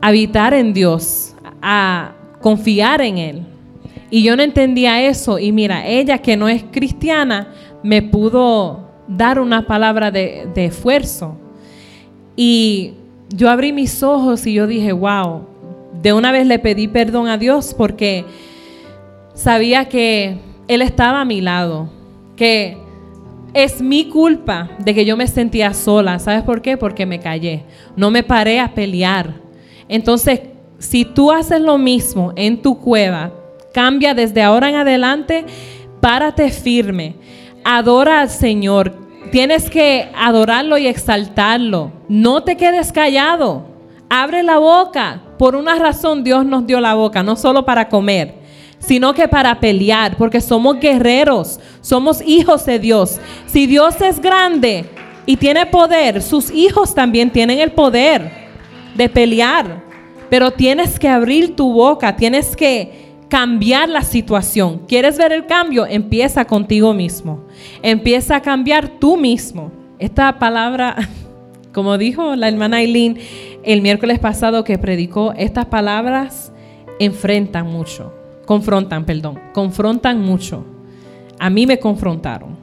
[0.00, 1.29] habitar en Dios,
[1.62, 3.46] a confiar en Él.
[4.10, 5.38] Y yo no entendía eso.
[5.38, 7.48] Y mira, ella que no es cristiana
[7.82, 11.36] me pudo dar una palabra de, esfuerzo.
[12.36, 12.94] Y
[13.28, 15.46] yo abrí mis ojos y yo dije, wow,
[16.02, 18.24] de una vez le pedí perdón a Dios porque
[19.34, 21.90] sabía que Él estaba a mi lado,
[22.36, 22.76] que
[23.52, 26.18] es mi culpa de que yo me sentía sola.
[26.18, 26.76] ¿Sabes por qué?
[26.76, 27.64] Porque me callé.
[27.96, 29.34] No me paré a pelear.
[29.88, 30.40] Entonces,
[30.80, 33.30] si tú haces lo mismo en tu cueva,
[33.72, 35.44] Cambia desde ahora en adelante,
[36.00, 37.14] párate firme,
[37.64, 38.94] adora al Señor.
[39.30, 41.92] Tienes que adorarlo y exaltarlo.
[42.08, 43.64] No te quedes callado.
[44.08, 45.22] Abre la boca.
[45.38, 48.34] Por una razón Dios nos dio la boca, no solo para comer,
[48.80, 53.20] sino que para pelear, porque somos guerreros, somos hijos de Dios.
[53.46, 54.84] Si Dios es grande
[55.26, 58.32] y tiene poder, sus hijos también tienen el poder
[58.96, 59.89] de pelear.
[60.30, 64.82] Pero tienes que abrir tu boca, tienes que cambiar la situación.
[64.86, 65.86] ¿Quieres ver el cambio?
[65.86, 67.44] Empieza contigo mismo.
[67.82, 69.72] Empieza a cambiar tú mismo.
[69.98, 70.96] Esta palabra,
[71.74, 73.18] como dijo la hermana Aileen
[73.62, 76.52] el miércoles pasado que predicó, estas palabras
[76.98, 78.12] enfrentan mucho,
[78.46, 80.64] confrontan, perdón, confrontan mucho.
[81.38, 82.56] A mí me confrontaron.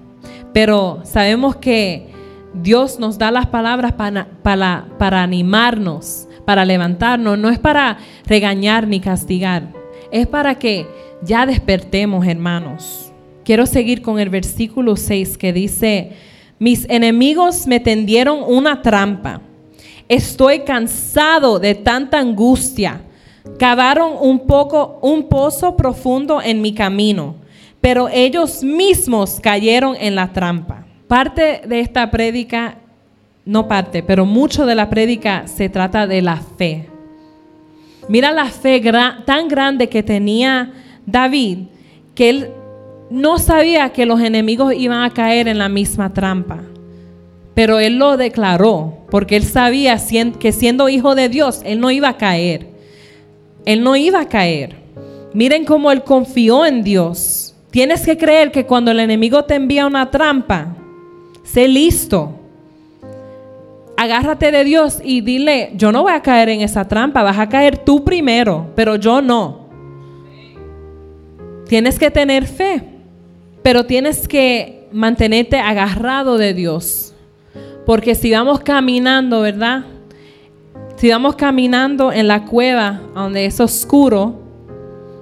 [0.53, 2.07] Pero sabemos que
[2.53, 7.37] Dios nos da las palabras para, para, para animarnos, para levantarnos.
[7.37, 9.77] No es para regañar ni castigar
[10.11, 10.87] es para que
[11.21, 13.11] ya despertemos, hermanos.
[13.43, 16.11] Quiero seguir con el versículo 6 que dice,
[16.59, 19.41] mis enemigos me tendieron una trampa.
[20.09, 23.01] Estoy cansado de tanta angustia.
[23.57, 27.35] Cavaron un poco un pozo profundo en mi camino,
[27.79, 30.85] pero ellos mismos cayeron en la trampa.
[31.07, 32.77] Parte de esta prédica,
[33.47, 36.89] no parte, pero mucho de la prédica se trata de la fe.
[38.09, 38.81] Mira la fe
[39.25, 40.73] tan grande que tenía
[41.05, 41.59] David,
[42.13, 42.51] que él
[43.09, 46.59] no sabía que los enemigos iban a caer en la misma trampa.
[47.53, 49.97] Pero él lo declaró, porque él sabía
[50.39, 52.67] que siendo hijo de Dios, él no iba a caer.
[53.65, 54.75] Él no iba a caer.
[55.33, 57.55] Miren cómo él confió en Dios.
[57.71, 60.75] Tienes que creer que cuando el enemigo te envía una trampa,
[61.43, 62.36] sé listo.
[63.99, 67.49] Agárrate de Dios y dile, yo no voy a caer en esa trampa, vas a
[67.49, 69.67] caer tú primero, pero yo no.
[71.67, 72.83] Tienes que tener fe,
[73.63, 77.15] pero tienes que mantenerte agarrado de Dios.
[77.87, 79.85] Porque si vamos caminando, ¿verdad?
[80.97, 84.46] Si vamos caminando en la cueva donde es oscuro,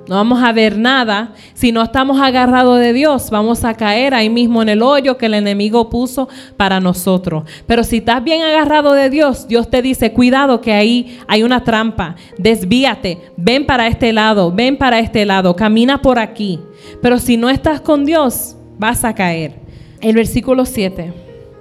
[0.08, 1.34] no vamos a ver nada.
[1.54, 5.26] Si no estamos agarrados de Dios, vamos a caer ahí mismo en el hoyo que
[5.26, 7.44] el enemigo puso para nosotros.
[7.66, 11.64] Pero si estás bien agarrado de Dios, Dios te dice, cuidado que ahí hay una
[11.64, 12.16] trampa.
[12.38, 16.60] Desvíate, ven para este lado, ven para este lado, camina por aquí.
[17.02, 19.56] Pero si no estás con Dios, vas a caer.
[20.02, 21.14] El versículo 7.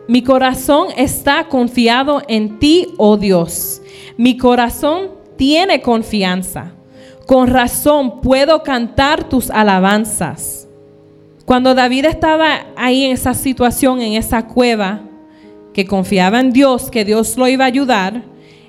[0.07, 3.81] Mi corazón está confiado en ti, oh Dios.
[4.19, 6.73] Mi corazón tiene confianza.
[7.27, 10.69] Con razón puedo cantar tus alabanzas.
[11.45, 15.01] Cuando David estaba ahí en esa situación, en esa cueva,
[15.73, 18.23] que confiaba en Dios, que Dios lo iba a ayudar,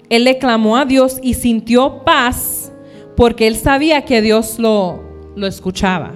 [0.09, 2.71] él le clamó a Dios y sintió paz
[3.15, 5.03] porque él sabía que Dios lo,
[5.35, 6.13] lo escuchaba.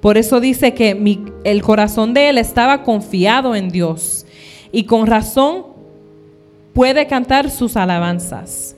[0.00, 4.26] Por eso dice que el corazón de él estaba confiado en Dios
[4.72, 5.66] y con razón
[6.72, 8.75] puede cantar sus alabanzas.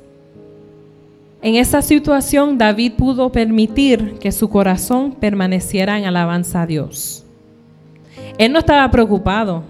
[1.41, 7.25] En esa situación David pudo permitir que su corazón permaneciera en alabanza a Dios.
[8.39, 9.63] Él no estaba preocupado.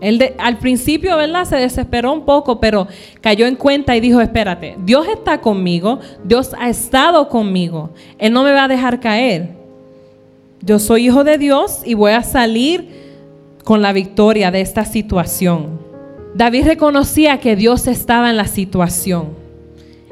[0.00, 1.44] Él al principio, ¿verdad?
[1.44, 2.88] Se desesperó un poco, pero
[3.20, 8.42] cayó en cuenta y dijo, espérate, Dios está conmigo, Dios ha estado conmigo, Él no
[8.42, 9.50] me va a dejar caer.
[10.62, 12.88] Yo soy hijo de Dios y voy a salir
[13.62, 15.78] con la victoria de esta situación.
[16.34, 19.49] David reconocía que Dios estaba en la situación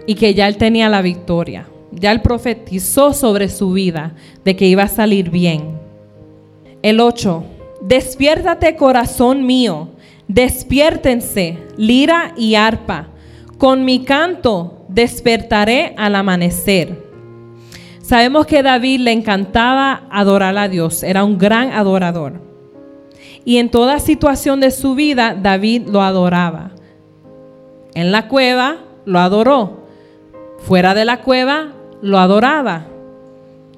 [0.08, 1.68] y que ya él tenía la victoria.
[1.92, 5.78] Ya él profetizó sobre su vida de que iba a salir bien.
[6.80, 7.44] El 8.
[7.82, 9.90] Despiértate corazón mío,
[10.26, 13.08] despiértense, lira y arpa.
[13.58, 17.06] Con mi canto despertaré al amanecer.
[18.00, 22.40] Sabemos que David le encantaba adorar a Dios, era un gran adorador.
[23.44, 26.70] Y en toda situación de su vida, David lo adoraba.
[27.92, 29.77] En la cueva lo adoró,
[30.58, 32.86] Fuera de la cueva lo adoraba.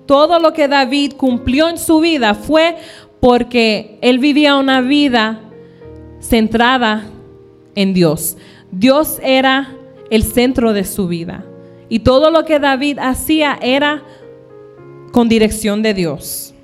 [0.07, 2.77] Todo lo que David cumplió en su vida fue
[3.21, 5.41] porque él vivía una vida
[6.21, 7.07] centrada
[7.75, 8.37] en Dios.
[8.73, 9.75] Dios era
[10.11, 11.45] el centro de su vida.
[11.89, 14.03] Y todo lo que David hacía era
[15.13, 16.55] con dirección de Dios.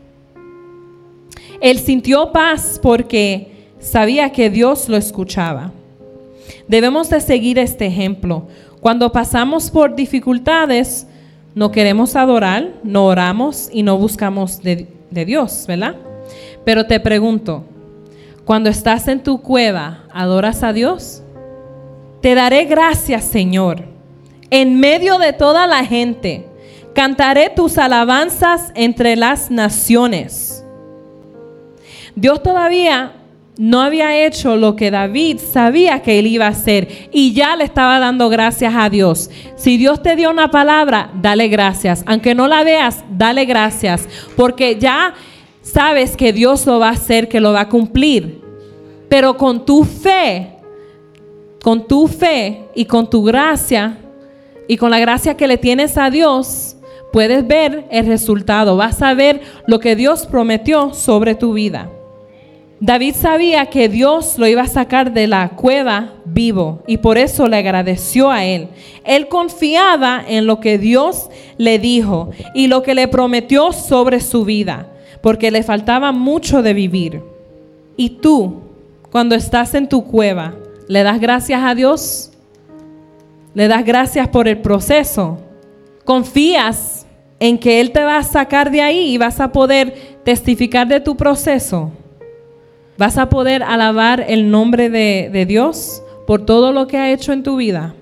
[1.60, 5.72] Él sintió paz porque sabía que Dios lo escuchaba.
[6.68, 8.46] Debemos de seguir este ejemplo.
[8.86, 11.08] Cuando pasamos por dificultades,
[11.56, 15.96] no queremos adorar, no oramos y no buscamos de, Dios, ¿verdad?
[16.64, 17.64] Pero te pregunto,
[18.44, 21.24] cuando estás en tu cueva, ¿adoras a Dios?
[22.22, 23.82] Te daré gracias, Señor,
[24.50, 26.46] en medio de toda la gente.
[26.94, 30.64] Cantaré tus alabanzas entre las naciones.
[32.14, 33.14] Dios todavía
[33.58, 37.64] no había hecho lo que David sabía que él iba a hacer y ya le
[37.64, 39.30] estaba dando gracias a Dios.
[39.56, 42.02] Si Dios te dio una palabra, dale gracias.
[42.06, 44.08] Aunque no la veas, dale gracias.
[44.36, 45.14] Porque ya
[45.62, 48.42] sabes que Dios lo va a hacer, que lo va a cumplir.
[49.08, 50.50] Pero con tu fe,
[51.62, 53.98] con tu fe y con tu gracia
[54.68, 56.76] y con la gracia que le tienes a Dios,
[57.10, 58.76] puedes ver el resultado.
[58.76, 61.90] Vas a ver lo que Dios prometió sobre tu vida.
[62.78, 67.46] David sabía que Dios lo iba a sacar de la cueva vivo y por eso
[67.46, 68.68] le agradeció a él.
[69.04, 74.44] Él confiaba en lo que Dios le dijo y lo que le prometió sobre su
[74.44, 77.22] vida, porque le faltaba mucho de vivir.
[77.96, 78.60] Y tú,
[79.10, 80.54] cuando estás en tu cueva,
[80.86, 82.30] ¿le das gracias a Dios?
[83.54, 85.38] ¿Le das gracias por el proceso?
[86.04, 87.06] ¿Confías
[87.40, 91.00] en que Él te va a sacar de ahí y vas a poder testificar de
[91.00, 91.90] tu proceso?
[92.98, 97.42] ¿Vas a poder alabar el nombre de, Dios por todo lo que ha hecho en
[97.42, 97.94] tu vida?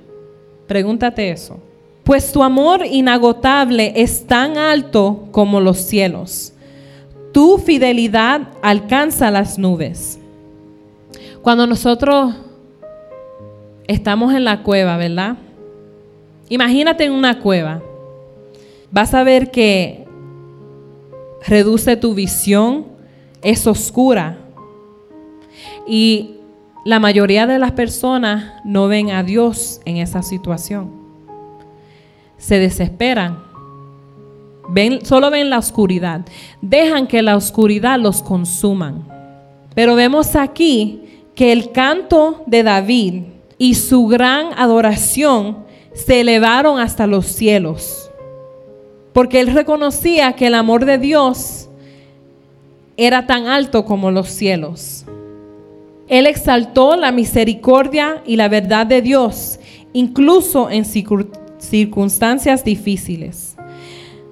[0.69, 1.59] Pregúntate eso.
[2.05, 6.53] Pues tu amor inagotable es tan alto como los cielos.
[7.33, 10.21] Tu fidelidad alcanza las nubes.
[11.43, 12.35] Cuando nosotros
[13.89, 15.37] estamos en la cueva, ¿verdad?
[16.49, 17.83] Imagínate en una cueva.
[18.93, 20.07] Vas a ver que
[21.47, 22.87] reduce tu visión,
[23.43, 24.44] es oscura.
[25.87, 26.37] Y
[26.85, 30.91] la mayoría de las personas no ven a Dios en esa situación.
[32.37, 33.43] Se desesperan.
[34.69, 36.23] Ven, solo ven la oscuridad.
[36.61, 39.07] Dejan que la oscuridad los consuman.
[39.75, 41.03] Pero vemos aquí
[41.35, 43.23] que el canto de David
[43.59, 48.11] y su gran adoración se elevaron hasta los cielos.
[49.13, 51.69] Porque él reconocía que el amor de Dios
[52.97, 55.05] era tan alto como los cielos.
[56.09, 59.59] Él exaltó la misericordia y la verdad de Dios,
[59.93, 63.57] incluso en circunstancias difíciles.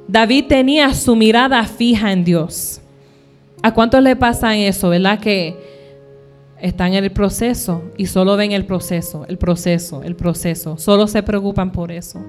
[0.06, 2.80] David tenía su mirada fija en Dios.
[3.62, 5.20] ¿A cuántos le pasa eso, verdad?
[5.20, 5.56] Que
[6.60, 10.76] están en el proceso y solo ven el proceso, el proceso, el proceso.
[10.76, 12.22] Solo se preocupan por eso.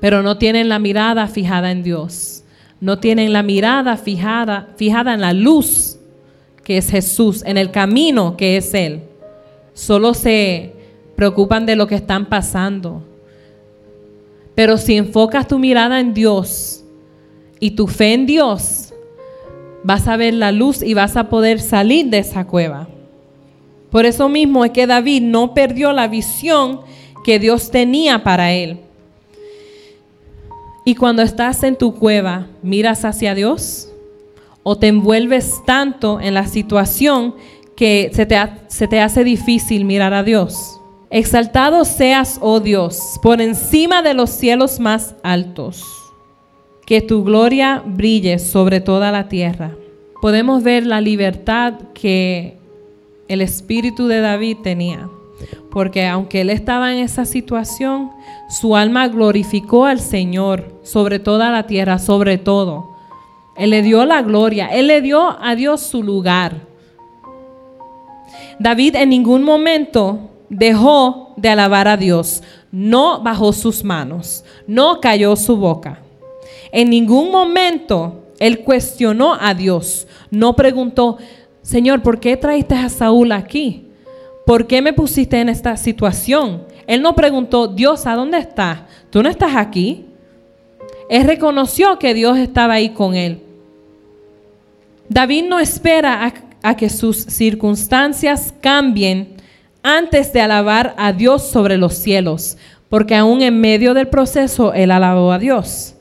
[0.00, 2.42] Pero no tienen la mirada fijada en Dios.
[2.80, 5.99] No tienen la mirada fijada, fijada en la luz
[6.64, 9.02] que es Jesús, en el camino que es Él.
[9.74, 10.72] Solo se
[11.16, 13.02] preocupan de lo que están pasando.
[14.54, 16.84] Pero si enfocas tu mirada en Dios
[17.58, 18.92] y tu fe en Dios,
[19.82, 22.88] vas a ver la luz y vas a poder salir de esa cueva.
[23.90, 26.80] Por eso mismo es que David no perdió la visión
[27.24, 28.78] que Dios tenía para él.
[30.84, 33.89] Y cuando estás en tu cueva, ¿miras hacia Dios?
[34.62, 37.34] ¿O te envuelves tanto en la situación
[37.76, 40.80] que se te, se te hace difícil mirar a Dios?
[41.10, 45.84] Exaltado seas, oh Dios, por encima de los cielos más altos.
[46.86, 49.76] Que tu gloria brille sobre toda la tierra
[50.20, 52.58] podemos ver la libertad que
[53.28, 55.08] el espíritu de David tenía.
[55.70, 58.10] Porque aunque él estaba en esa situación,
[58.48, 62.89] su alma glorificó al Señor sobre toda la tierra, sobre todo.
[63.56, 66.68] Él le dio la gloria, él le dio a Dios su lugar.
[68.58, 75.34] David en ningún momento dejó de alabar a Dios, no bajó sus manos, no cayó
[75.36, 76.00] su boca.
[76.72, 81.18] En ningún momento él cuestionó a Dios, no preguntó,
[81.62, 83.86] Señor, ¿por qué traiste a Saúl aquí?
[84.46, 86.64] ¿Por qué me pusiste en esta situación?
[86.86, 88.80] Él no preguntó, Dios, ¿a dónde estás?
[89.10, 90.06] ¿Tú no estás aquí?
[91.10, 93.40] Él reconoció que Dios estaba ahí con él.
[95.08, 99.34] David no espera a, que sus circunstancias cambien
[99.82, 102.56] antes de alabar a Dios sobre los cielos,
[102.88, 105.96] porque aún en medio del proceso él alabó a Dios.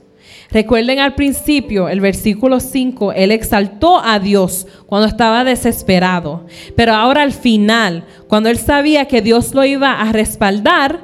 [0.52, 6.46] Recuerden al principio, el versículo 5, él exaltó a Dios cuando estaba desesperado.
[6.76, 11.00] Pero ahora al final, cuando él sabía que Dios lo iba a respaldar,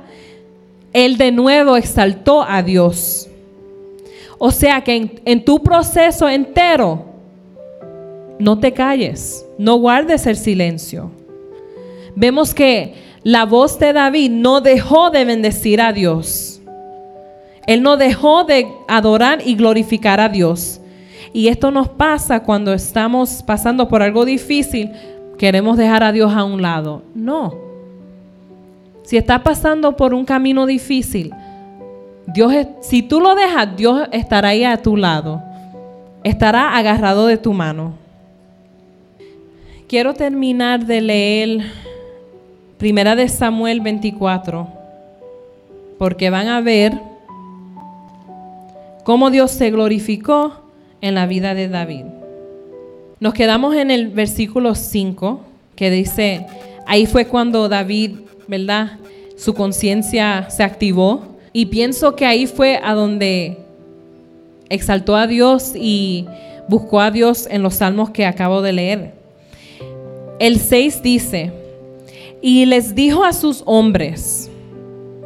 [0.94, 3.30] él de nuevo exaltó a Dios.
[4.38, 7.06] O sea que en, tu proceso entero,
[8.40, 11.12] no te calles, no guardes el silencio.
[12.16, 16.62] Vemos que la voz de David no dejó de bendecir a Dios.
[17.66, 20.82] Él no dejó de adorar y glorificar a Dios.
[21.34, 24.92] Y esto nos pasa cuando estamos pasando por algo difícil,
[25.38, 27.04] queremos dejar a Dios a un lado.
[27.14, 27.56] No.
[29.04, 31.32] Si estás pasando por un camino difícil,
[32.28, 35.42] Dios, si tú lo dejas, Dios estará ahí a tu lado.
[36.24, 37.94] Estará agarrado de tu mano.
[39.88, 41.62] Quiero terminar de leer
[42.78, 44.68] Primera de Samuel 24,
[45.98, 47.00] porque van a ver
[49.04, 50.54] cómo Dios se glorificó
[51.02, 52.06] en la vida de David.
[53.20, 55.40] Nos quedamos en el versículo 5
[55.76, 56.48] que dice,
[56.88, 58.98] ahí fue cuando David, ¿verdad?
[59.38, 63.60] Su conciencia se activó y pienso que ahí fue a donde
[64.68, 66.26] exaltó a Dios y
[66.68, 69.14] buscó a Dios en los salmos que acabo de leer.
[70.38, 71.54] El 6 dice,
[72.42, 74.52] y les dijo a sus hombres,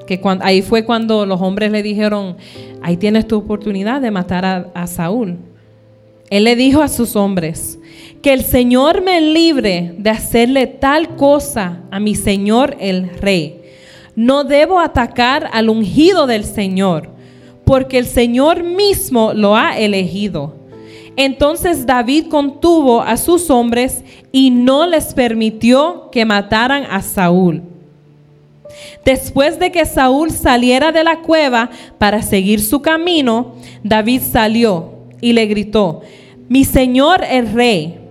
[0.06, 2.38] que ahí fue cuando los hombres le dijeron,
[2.84, 5.36] ahí tienes tu oportunidad de matar a, a Saúl.
[6.30, 7.80] Él le dijo a sus hombres,
[8.22, 13.59] que el Señor me libre de hacerle tal cosa a mi Señor el rey.
[14.20, 17.10] No debo atacar al ungido del Señor,
[17.64, 20.58] porque el Señor mismo lo ha elegido.
[21.16, 24.04] Entonces David contuvo a sus hombres
[24.34, 27.64] y no les permitió que mataran a Saúl.
[29.06, 33.54] Después de que Saúl saliera de la cueva para seguir su camino,
[33.86, 36.02] David salió y le gritó,
[36.50, 38.02] mi señor el rey.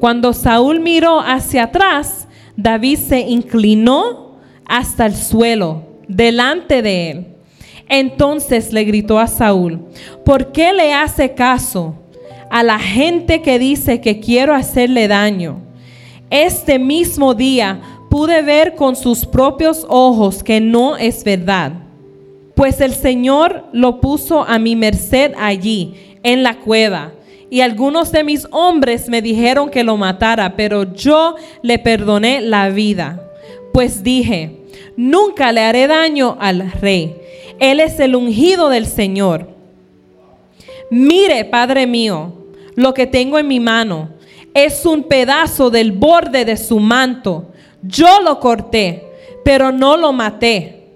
[0.00, 2.28] Cuando Saúl miró hacia atrás,
[2.58, 4.25] David se inclinó
[4.68, 7.26] hasta el suelo delante de él.
[7.88, 9.80] Entonces le gritó a Saúl,
[10.24, 11.94] ¿por qué le hace caso
[12.50, 15.60] a la gente que dice que quiero hacerle daño?
[16.30, 21.72] Este mismo día pude ver con sus propios ojos que no es verdad,
[22.56, 27.12] pues el Señor lo puso a mi merced allí, en la cueva.
[27.48, 32.70] Y algunos de mis hombres me dijeron que lo matara, pero yo le perdoné la
[32.70, 33.25] vida.
[33.76, 34.56] Pues dije,
[34.96, 37.14] nunca le haré daño al rey.
[37.58, 39.50] Él es el ungido del Señor.
[40.90, 42.32] Mire, Padre mío,
[42.74, 44.08] lo que tengo en mi mano
[44.54, 47.52] es un pedazo del borde de su manto.
[47.82, 49.04] Yo lo corté,
[49.44, 50.86] pero no lo maté.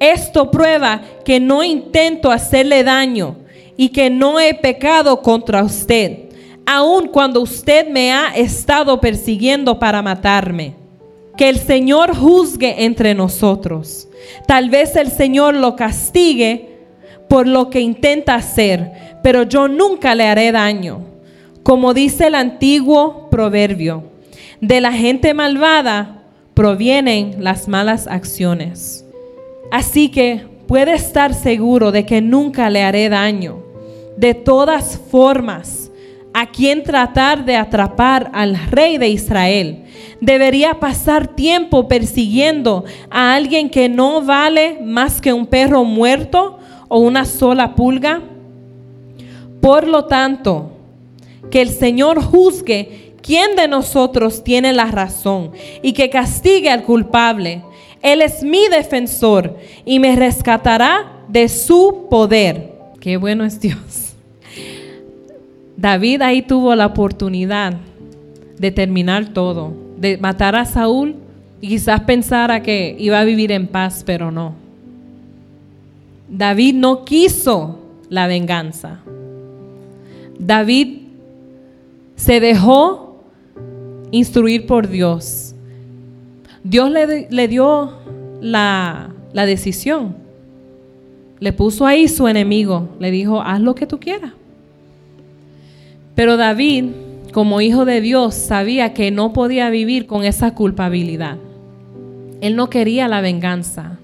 [0.00, 3.36] Esto prueba que no intento hacerle daño
[3.76, 6.28] y que no he pecado contra usted,
[6.66, 10.79] aun cuando usted me ha estado persiguiendo para matarme.
[11.40, 14.10] Que el Señor juzgue entre nosotros.
[14.46, 16.80] Tal vez el Señor lo castigue
[17.30, 21.00] por lo que intenta hacer, pero yo nunca le haré daño.
[21.62, 24.04] Como dice el antiguo proverbio,
[24.60, 29.06] de la gente malvada provienen las malas acciones.
[29.72, 33.62] Así que puede estar seguro de que nunca le haré daño.
[34.18, 35.89] De todas formas,
[36.32, 39.84] a quien tratar de atrapar al rey de Israel,
[40.20, 46.58] debería pasar tiempo persiguiendo a alguien que no vale más que un perro muerto
[46.88, 48.22] o una sola pulga.
[49.60, 50.72] Por lo tanto,
[51.50, 55.52] que el Señor juzgue quién de nosotros tiene la razón
[55.82, 57.62] y que castigue al culpable.
[58.02, 62.72] Él es mi defensor y me rescatará de su poder.
[63.00, 63.99] Qué bueno es Dios.
[65.80, 67.72] David ahí tuvo la oportunidad
[68.58, 71.14] de terminar todo, de matar a Saúl
[71.62, 74.52] y quizás pensara que iba a vivir en paz, pero no.
[76.28, 77.78] David no quiso
[78.10, 79.00] la venganza.
[80.38, 80.98] David
[82.14, 83.24] se dejó
[84.10, 85.54] instruir por Dios.
[86.62, 87.92] Dios le, dio
[88.42, 90.14] la, decisión.
[91.38, 92.90] Le puso ahí su enemigo.
[92.98, 94.32] Le dijo, haz lo que tú quieras.
[96.14, 96.86] Pero David,
[97.32, 101.38] como hijo de Dios, sabía que no podía vivir con esa culpabilidad.
[102.40, 103.98] Él no quería la venganza.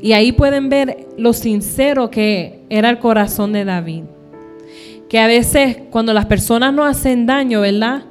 [0.00, 4.04] Y ahí pueden ver lo sincero que era el corazón de David
[5.08, 8.02] que a veces cuando las personas nos hacen daño, ¿verdad?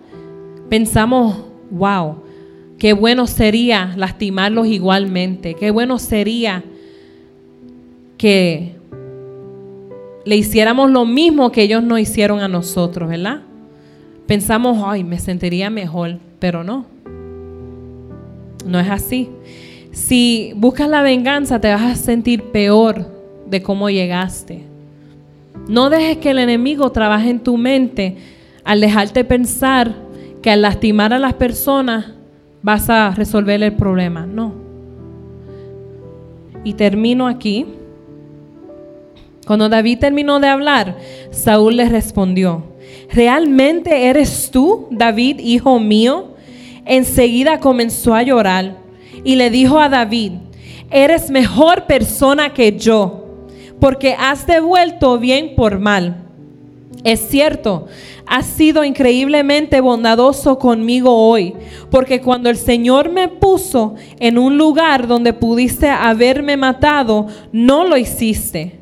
[0.69, 1.37] Pensamos,
[1.69, 2.23] wow,
[2.79, 6.63] qué bueno sería lastimarlos igualmente, qué bueno sería
[8.17, 8.76] que
[10.27, 13.43] le hiciéramos lo mismo que ellos nos hicieron a nosotros, ¿verdad?
[14.25, 16.85] Pensamos, ay, me sentiría mejor, pero no.
[18.65, 19.29] No es así.
[19.93, 23.09] Si buscas la venganza, te vas a sentir peor
[23.49, 24.65] de cómo llegaste.
[25.69, 28.17] No dejes que el enemigo trabaje en tu mente
[28.65, 29.95] al dejarte pensar
[30.41, 32.11] que al lastimar a las personas
[32.61, 34.25] vas a resolver el problema.
[34.25, 34.51] No.
[36.65, 37.76] Y termino aquí.
[39.47, 40.97] Cuando David terminó de hablar,
[41.31, 42.63] Saúl le respondió,
[43.09, 46.35] ¿realmente eres tú, David, hijo mío?
[46.85, 48.75] Enseguida comenzó a llorar
[49.23, 50.33] y le dijo a David,
[50.91, 53.23] eres mejor persona que yo
[53.79, 56.25] porque has devuelto bien por mal.
[57.05, 57.87] Es cierto,
[58.25, 61.53] has sido increíblemente bondadoso conmigo hoy,
[61.89, 67.95] porque cuando el Señor me puso en un lugar donde pudiste haberme matado, no lo
[67.95, 68.77] hiciste.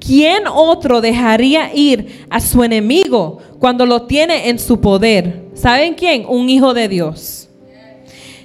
[0.00, 5.44] ¿Quién otro dejaría ir a su enemigo cuando lo tiene en su poder?
[5.54, 6.24] ¿Saben quién?
[6.26, 7.48] Un hijo de Dios.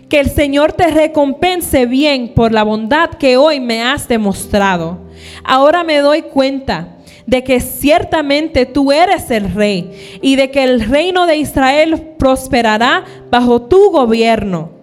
[0.09, 4.99] Que el Señor te recompense bien por la bondad que hoy me has demostrado.
[5.43, 10.81] Ahora me doy cuenta de que ciertamente tú eres el rey y de que el
[10.81, 14.74] reino de Israel prosperará bajo tu gobierno.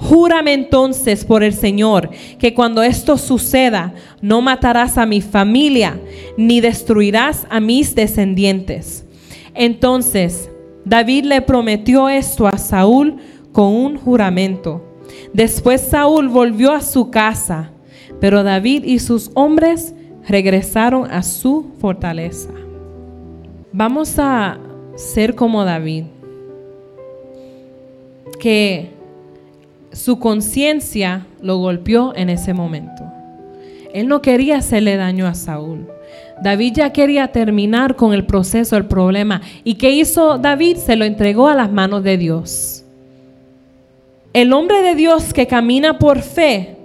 [0.00, 3.92] Júrame entonces por el Señor que cuando esto suceda
[4.22, 6.00] no matarás a mi familia
[6.38, 9.04] ni destruirás a mis descendientes.
[9.54, 10.50] Entonces
[10.86, 13.16] David le prometió esto a Saúl
[13.52, 14.82] con un juramento.
[15.34, 17.70] Después Saúl volvió a su casa,
[18.20, 19.94] pero David y sus hombres
[20.26, 22.50] regresaron a su fortaleza.
[23.72, 24.58] Vamos a
[24.96, 26.04] ser como David,
[28.38, 28.99] que
[29.92, 33.04] su conciencia lo golpeó en ese momento.
[33.92, 35.88] Él no quería hacerle daño a Saúl.
[36.42, 39.42] David ya quería terminar con el proceso, el problema.
[39.64, 40.76] ¿Y qué hizo David?
[40.76, 42.84] Se lo entregó a las manos de Dios.
[44.32, 46.76] El hombre de Dios que camina por fe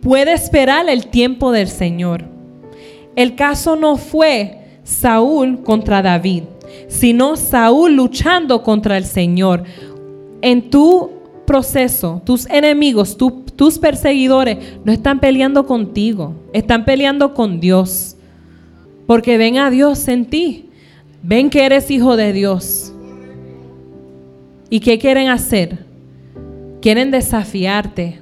[0.00, 2.24] puede esperar el tiempo del Señor.
[3.16, 6.44] El caso no fue Saúl contra David,
[6.86, 9.64] sino Saúl luchando contra el Señor.
[10.40, 11.17] En tu
[11.48, 13.16] proceso, tus enemigos,
[13.56, 18.16] tus perseguidores no están peleando contigo, están peleando con Dios.
[19.06, 20.68] Porque ven a Dios en ti.
[21.22, 22.92] Ven que eres hijo de Dios.
[24.68, 25.78] ¿Y qué quieren hacer?
[26.82, 28.20] Quieren desafiarte.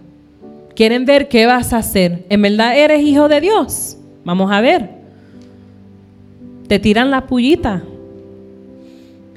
[0.77, 2.25] Quieren ver qué vas a hacer.
[2.29, 3.99] ¿En verdad eres hijo de Dios?
[4.25, 4.91] Vamos a ver.
[6.69, 7.83] Te tiran la pullita.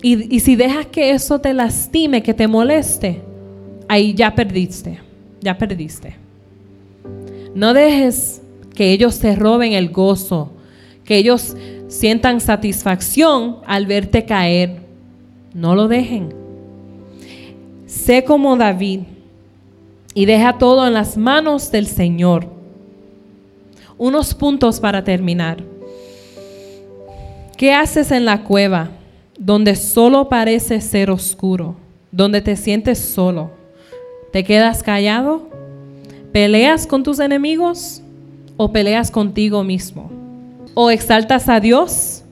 [0.04, 3.24] Y, y si dejas que eso te lastime, que te moleste,
[3.90, 5.00] ahí ya perdiste.
[5.42, 6.16] Ya perdiste.
[7.54, 8.42] No dejes
[8.76, 10.52] que ellos te roben el gozo,
[11.04, 11.58] que ellos
[11.90, 14.78] sientan satisfacción al verte caer.
[15.54, 16.34] No lo dejen.
[17.88, 19.02] Sé como David
[20.14, 22.48] y deja todo en las manos del Señor.
[23.98, 25.64] Unos puntos para terminar.
[27.58, 28.92] ¿Qué haces en la cueva
[29.38, 31.76] donde solo parece ser oscuro,
[32.12, 33.59] donde te sientes solo?
[34.32, 35.50] ¿Te quedas callado?
[36.32, 38.02] ¿Peleas con tus enemigos
[38.58, 40.12] o peleas contigo mismo?
[40.76, 42.24] ¿O exaltas a Dios?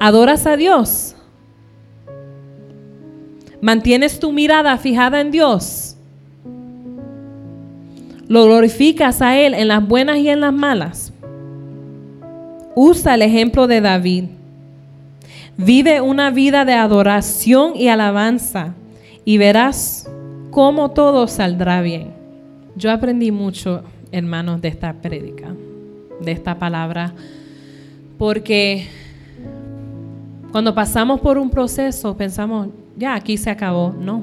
[0.00, 1.14] ¿Adoras a Dios?
[3.60, 5.96] ¿Mantienes tu mirada fijada en Dios?
[8.26, 11.12] ¿Lo glorificas a Él en las buenas y en las malas?
[12.74, 14.24] Usa el ejemplo de David.
[15.58, 18.74] Vive una vida de adoración y alabanza
[19.26, 20.08] y verás
[20.52, 22.12] cómo todo saldrá bien.
[22.76, 23.82] Yo aprendí mucho,
[24.12, 25.52] hermanos, de esta prédica,
[26.20, 27.12] de esta palabra
[28.22, 28.86] porque
[30.52, 33.92] cuando pasamos por un proceso pensamos, ya, aquí se acabó.
[33.98, 34.22] No.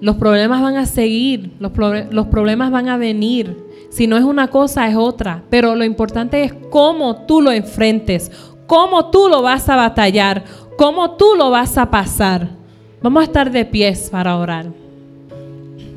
[0.00, 1.72] Los problemas van a seguir, los,
[2.12, 3.56] los problemas van a venir.
[3.90, 5.42] Si no es una cosa, es otra.
[5.50, 8.30] Pero lo importante es cómo tú lo enfrentes,
[8.68, 10.44] cómo tú lo vas a batallar,
[10.78, 12.59] cómo tú lo vas a pasar.
[13.02, 14.66] Vamos a estar de pies para orar.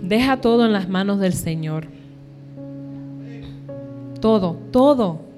[0.01, 1.87] Deja todo en las manos del Señor.
[4.19, 5.33] Todo, todo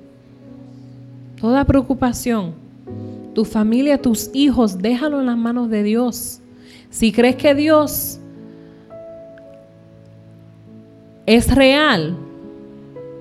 [1.39, 2.53] toda preocupación,
[3.34, 6.39] tu familia, tus hijos, déjalo en las manos de Dios.
[6.89, 8.20] Si crees que Dios
[11.26, 12.16] es real,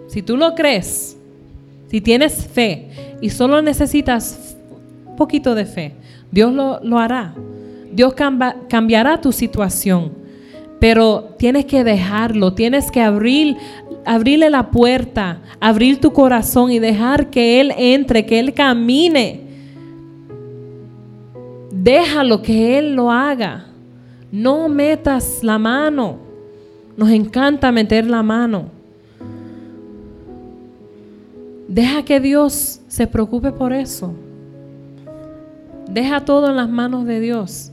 [0.07, 1.18] si tú lo crees,
[1.88, 4.57] si tienes fe y solo necesitas
[5.07, 5.95] un poquito de fe,
[6.30, 7.34] Dios lo, hará.
[7.95, 8.14] Dios
[8.68, 10.12] cambiará tu situación.
[10.80, 13.57] Pero tienes que dejarlo, tienes que abrir
[14.05, 19.40] abrirle la puerta, abrir tu corazón y dejar que Él entre, que Él camine.
[21.70, 23.66] Déjalo que Él lo haga.
[24.30, 26.18] No metas la mano.
[26.97, 28.66] Nos encanta meter la mano.
[31.68, 34.12] Deja que Dios se preocupe por eso.
[35.88, 37.72] Deja todo en las manos de Dios.